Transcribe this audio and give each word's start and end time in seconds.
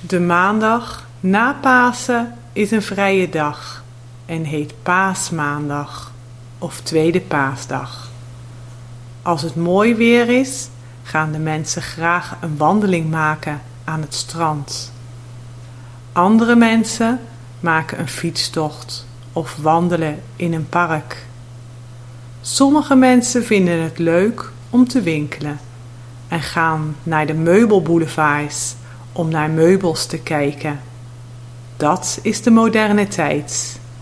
De 0.00 0.20
maandag 0.20 1.06
na 1.20 1.52
Pasen 1.60 2.34
is 2.52 2.70
een 2.70 2.82
vrije 2.82 3.28
dag 3.28 3.84
en 4.26 4.44
heet 4.44 4.74
Paasmaandag 4.82 6.12
of 6.58 6.80
Tweede 6.80 7.20
Paasdag. 7.20 8.10
Als 9.22 9.42
het 9.42 9.56
mooi 9.56 9.94
weer 9.94 10.28
is, 10.28 10.68
gaan 11.02 11.32
de 11.32 11.38
mensen 11.38 11.82
graag 11.82 12.36
een 12.40 12.56
wandeling 12.56 13.10
maken 13.10 13.60
aan 13.84 14.00
het 14.00 14.14
strand. 14.14 14.92
Andere 16.12 16.56
mensen 16.56 17.20
maken 17.60 18.00
een 18.00 18.08
fietstocht 18.08 19.06
of 19.32 19.56
wandelen 19.56 20.22
in 20.36 20.52
een 20.52 20.68
park. 20.68 21.26
Sommige 22.40 22.94
mensen 22.94 23.44
vinden 23.44 23.82
het 23.82 23.98
leuk 23.98 24.50
om 24.70 24.88
te 24.88 25.02
winkelen 25.02 25.58
en 26.28 26.40
gaan 26.40 26.96
naar 27.02 27.26
de 27.26 27.34
meubelboulevards 27.34 28.74
om 29.12 29.28
naar 29.28 29.50
meubels 29.50 30.06
te 30.06 30.18
kijken. 30.18 30.80
Dat 31.76 32.18
is 32.22 32.42
de 32.42 32.50
moderne 32.50 33.08
tijd. 33.08 33.77